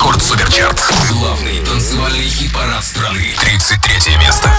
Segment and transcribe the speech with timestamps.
[0.00, 0.80] Рекорд Суперчарт.
[1.10, 3.34] Главный танцевальный хит-парад страны.
[3.36, 4.50] 33 место.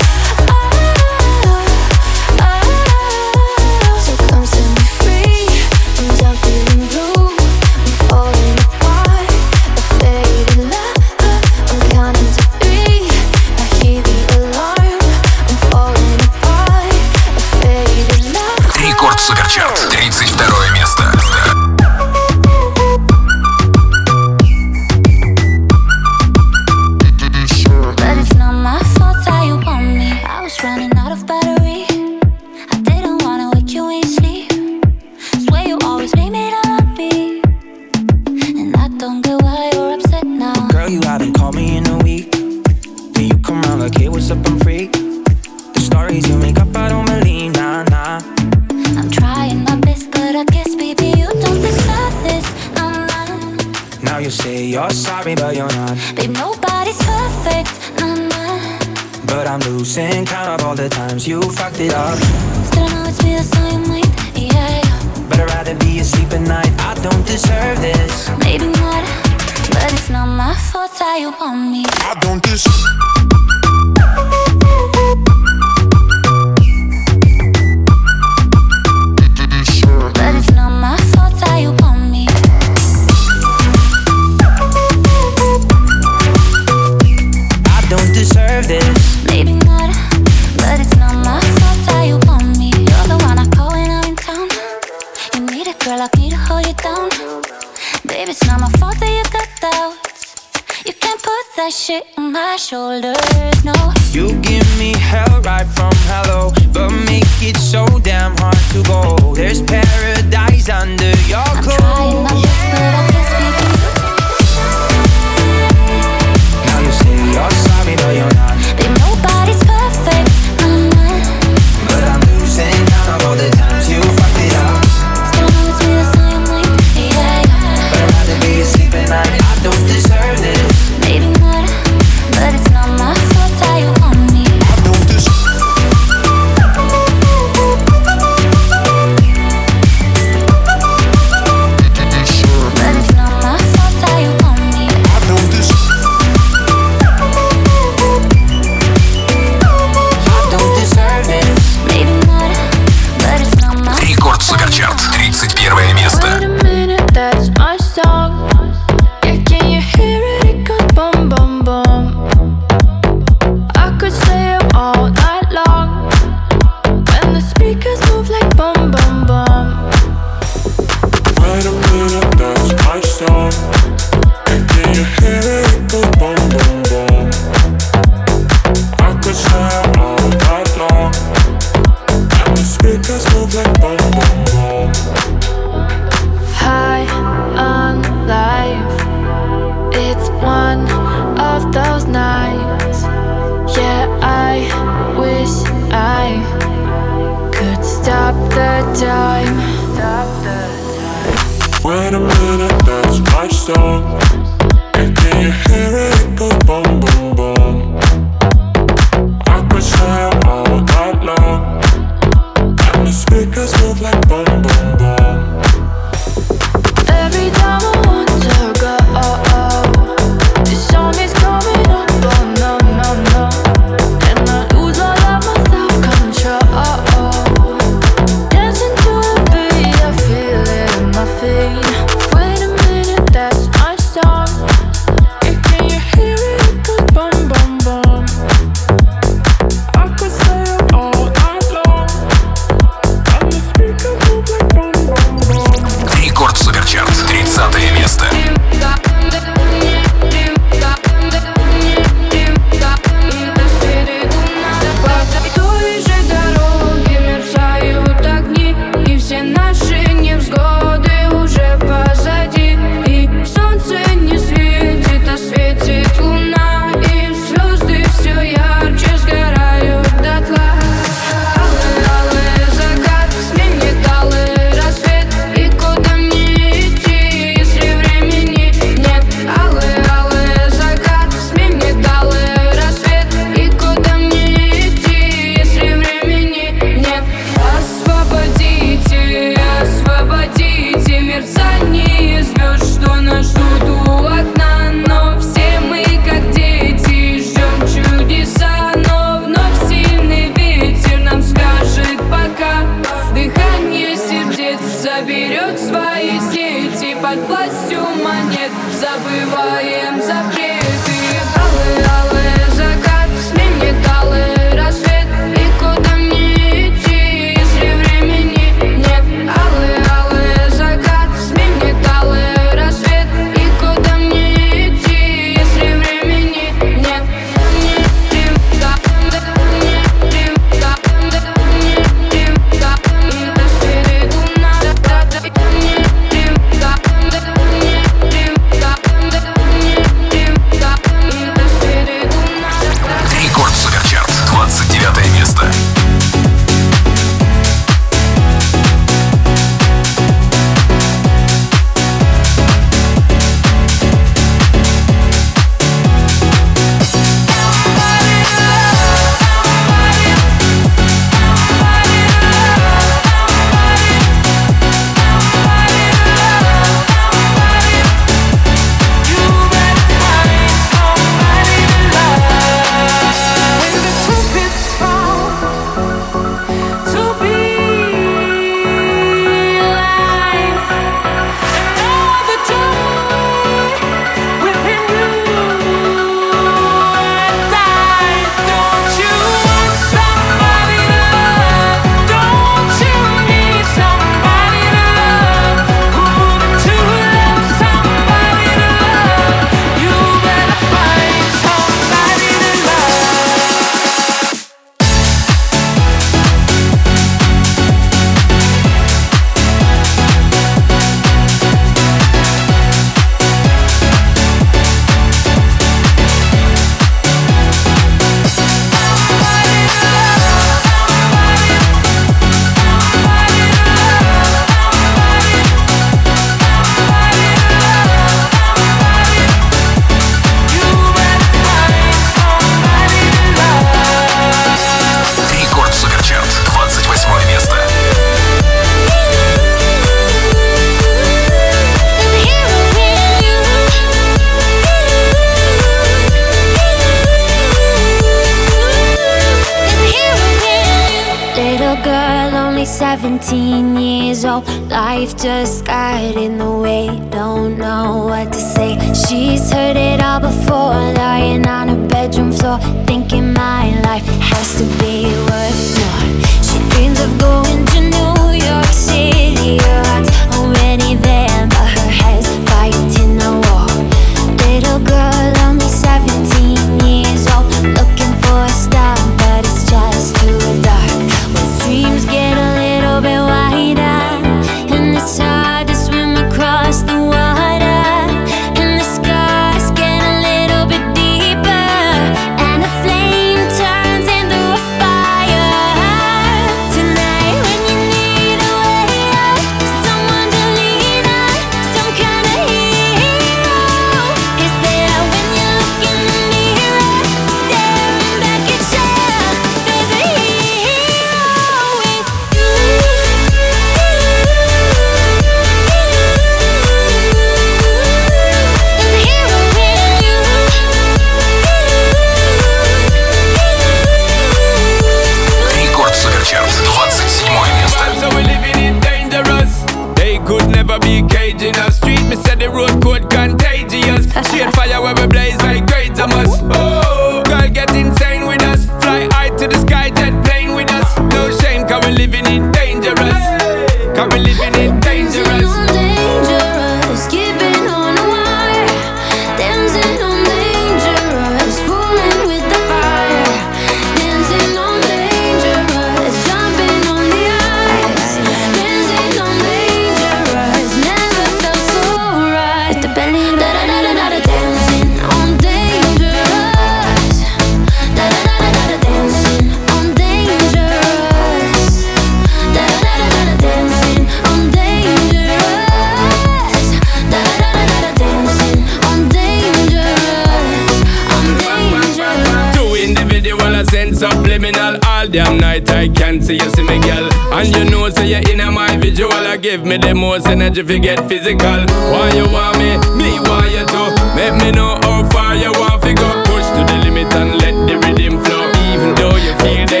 [586.31, 587.27] can see you see me, girl.
[587.51, 589.33] And you know, say so you're in my visual.
[589.33, 591.79] I give me the most energy if you get physical.
[592.11, 592.91] Why you want me?
[593.19, 594.03] Me want you to.
[594.35, 596.29] Make me know how far you want to go.
[596.45, 598.69] Push to the limit and let the rhythm flow.
[598.93, 600.00] Even though you feel that.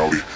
[0.00, 0.29] County.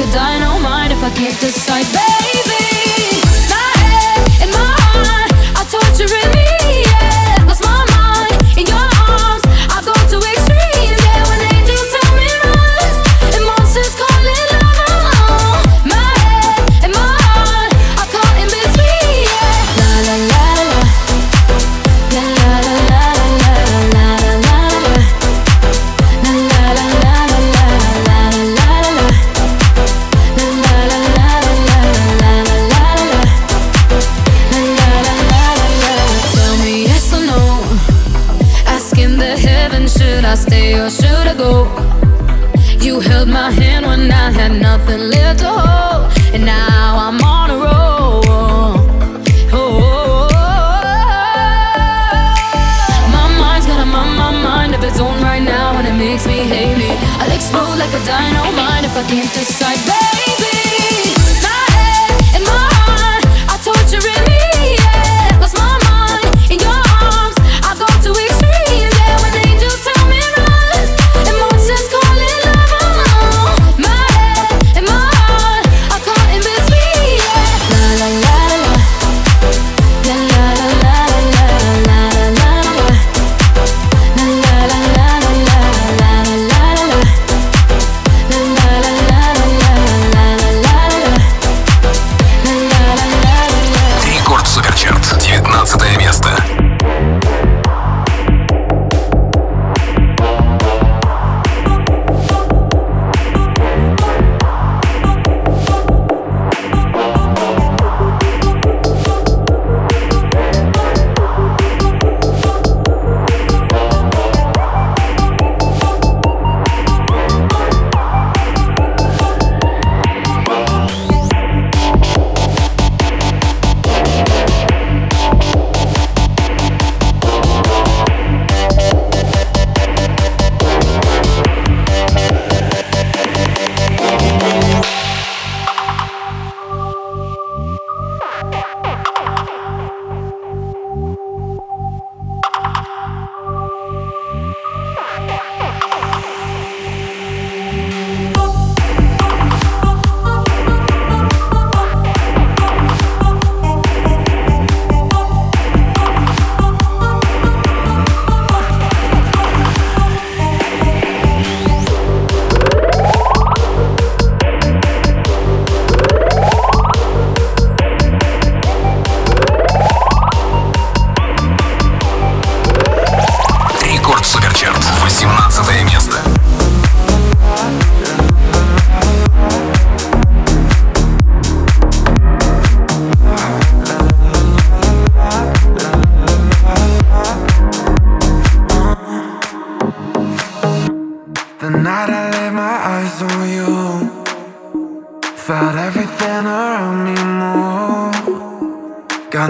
[0.00, 2.09] A dynamite if I can't decide, baby.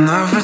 [0.01, 0.40] она в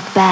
[0.00, 0.29] Back.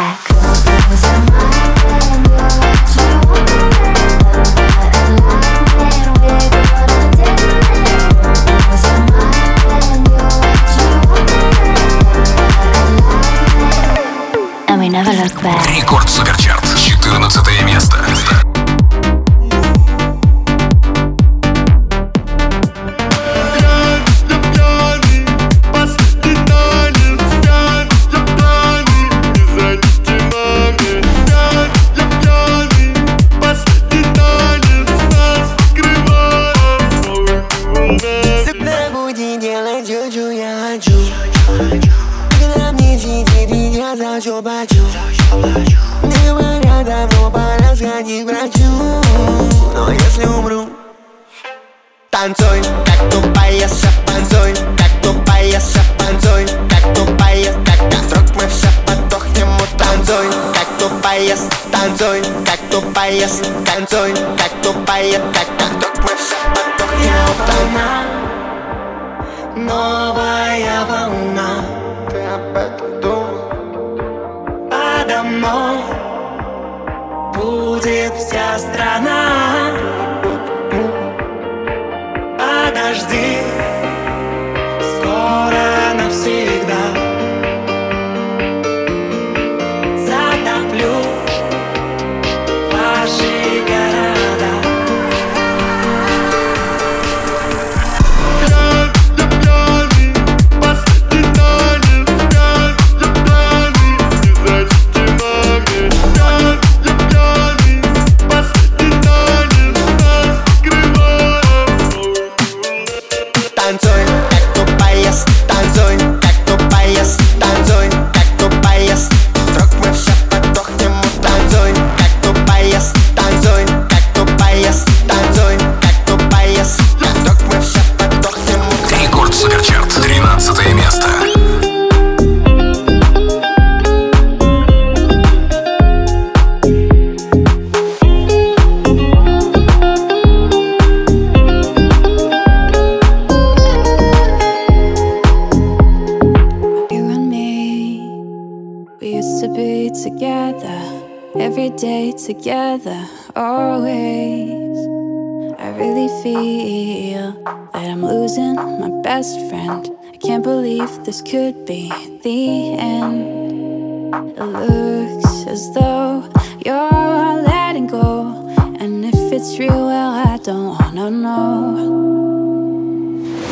[160.87, 161.89] This could be
[162.23, 164.15] the end.
[164.15, 166.31] It looks as though
[166.65, 168.47] you're letting go.
[168.79, 171.75] And if it's real, well, I don't wanna know.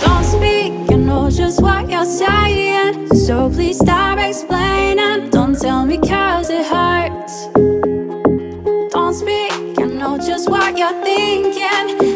[0.01, 3.09] Don't speak, I know just what you're saying.
[3.15, 5.31] So please stop explaining.
[5.31, 7.49] Don't tell me cause it hurts.
[8.93, 12.16] Don't speak, I know just what you're thinking.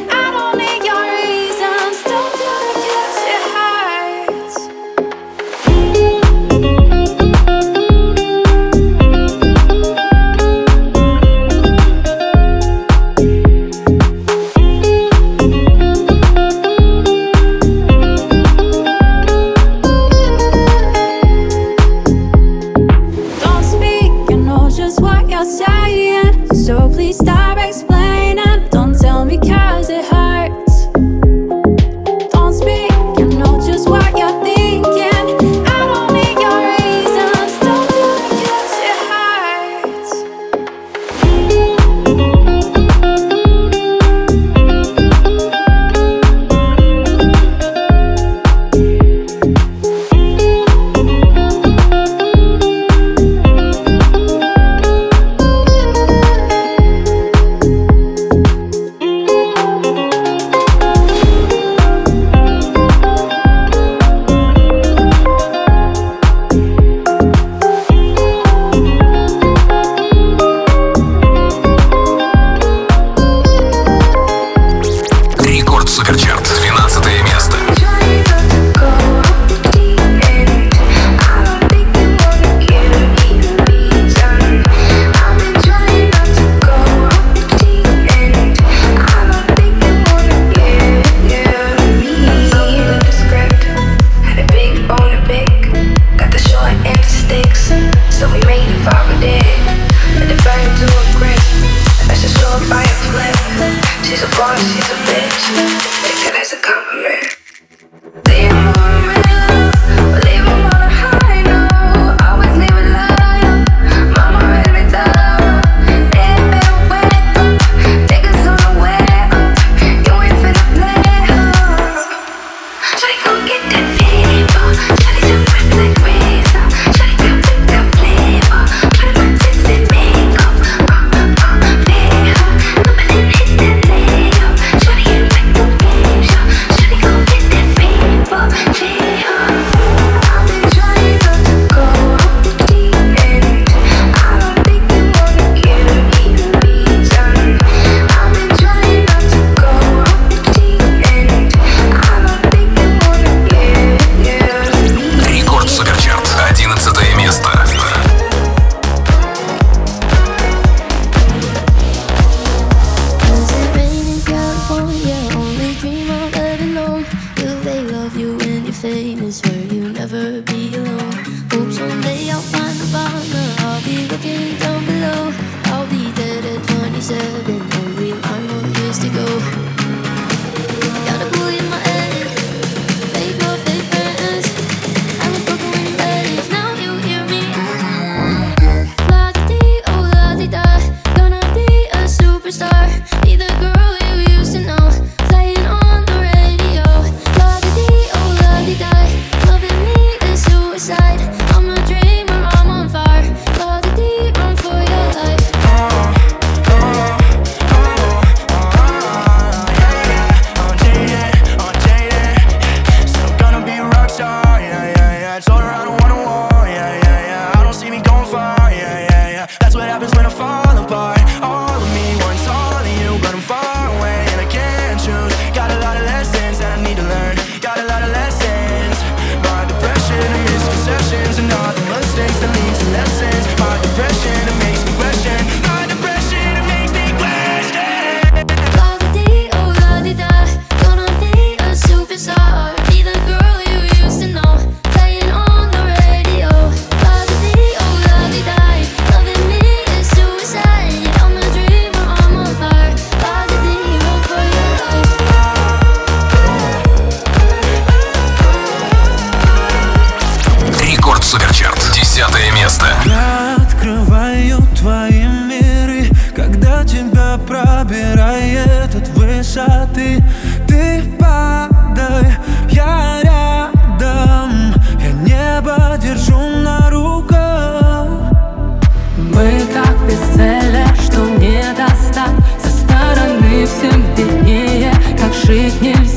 [283.81, 286.10] тем виднее, как жить нельзя.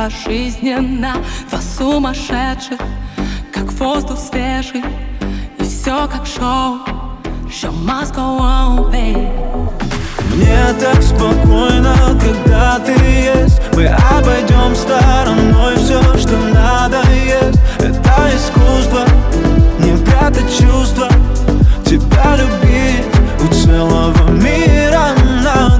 [0.00, 1.12] пожизненно.
[1.50, 2.78] Два сумасшедших,
[3.52, 4.82] как воздух свежий.
[5.58, 6.78] И все как шоу,
[7.50, 9.28] show must go on, babe.
[10.34, 13.60] Мне так спокойно, когда ты есть.
[13.74, 17.60] Мы обойдем стороной все, что надо есть.
[17.78, 19.04] Это искусство,
[19.80, 21.08] не прятать чувства.
[21.84, 23.04] Тебя любить
[23.42, 25.10] у целого мира
[25.44, 25.79] надо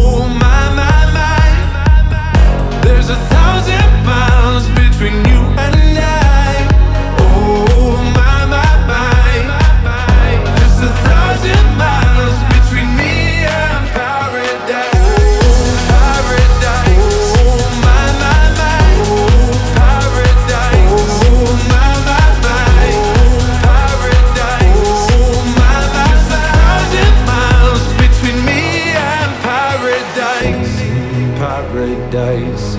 [32.11, 32.75] paradise,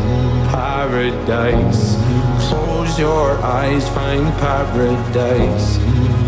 [0.53, 1.97] paradise.
[2.49, 5.79] Close your eyes, find paradise,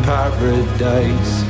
[0.05, 1.45] paradise,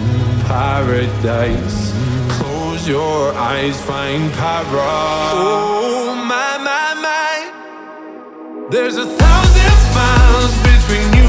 [0.49, 1.93] paradise.
[2.39, 5.35] Close your eyes, find paradise.
[5.37, 11.24] Oh my my my, there's a thousand miles between you.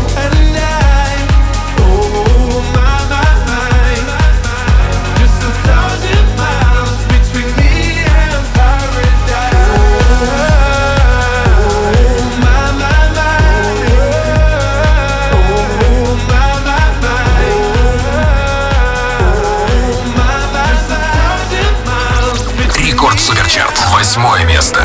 [24.15, 24.84] восьмое место.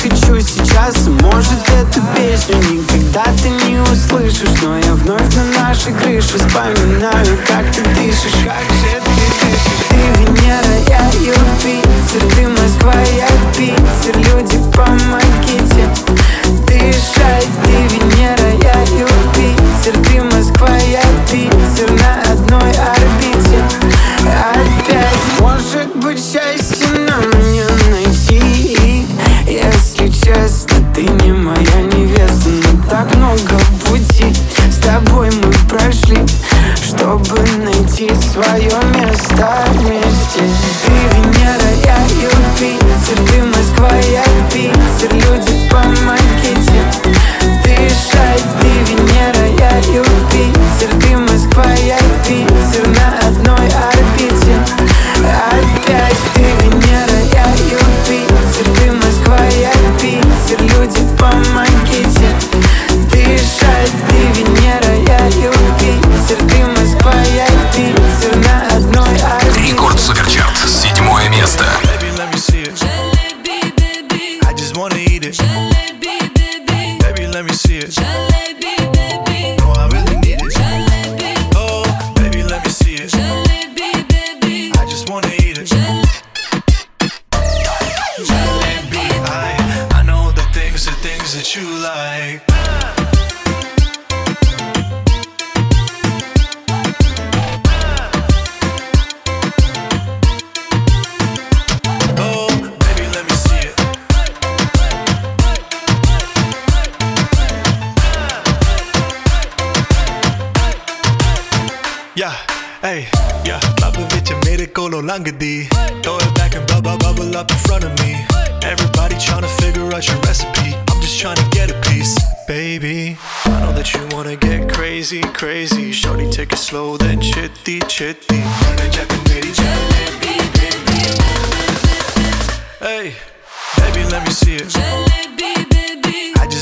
[0.00, 6.38] хочу сейчас Может эту песню никогда ты не услышишь Но я вновь на нашей крыше
[6.38, 9.86] Вспоминаю, как ты дышишь Как же ты дышишь.
[9.90, 15.88] Ты Венера, я Юпитер Ты Москва, я Питер Люди, помогите.
[16.66, 23.62] Дышать Ты Венера, я Юпитер Ты Москва, я Питер На одной орбите.
[24.22, 26.79] Опять Может быть счастье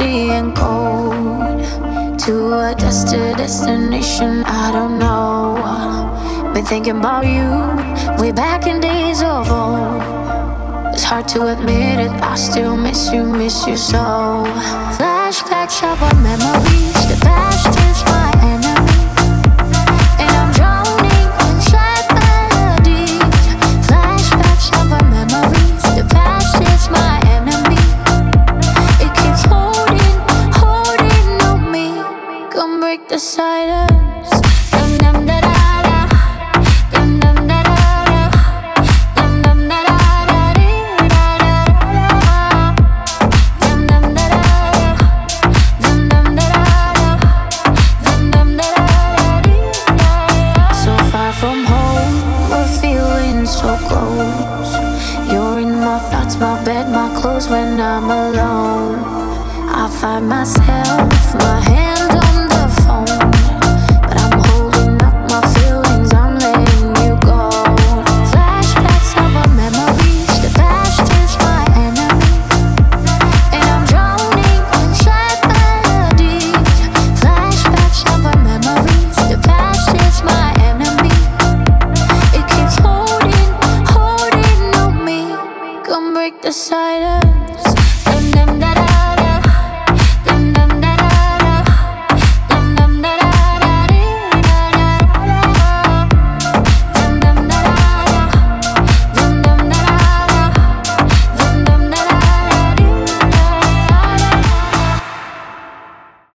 [0.00, 4.42] empty and cold to a dusted destination.
[4.46, 6.52] I don't know.
[6.54, 7.50] Been thinking about you
[8.20, 10.02] way back in days of old.
[10.94, 14.44] It's hard to admit it, I still miss you, miss you so.
[14.96, 16.59] Flashbacks of our memories.